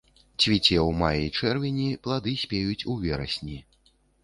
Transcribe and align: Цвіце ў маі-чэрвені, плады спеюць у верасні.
Цвіце 0.43 0.77
ў 0.83 0.95
маі-чэрвені, 1.01 1.85
плады 2.09 2.35
спеюць 2.47 2.81
у 2.95 2.99
верасні. 3.07 3.63